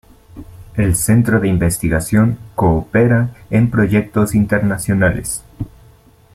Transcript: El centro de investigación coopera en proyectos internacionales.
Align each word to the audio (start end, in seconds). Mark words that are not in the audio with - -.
El 0.77 0.95
centro 0.95 1.39
de 1.39 1.47
investigación 1.47 2.39
coopera 2.55 3.35
en 3.51 3.69
proyectos 3.69 4.33
internacionales. 4.33 5.43